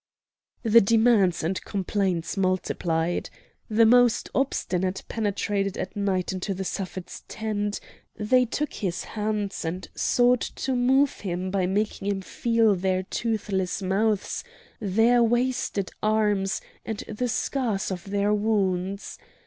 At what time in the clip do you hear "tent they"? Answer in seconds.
7.27-8.45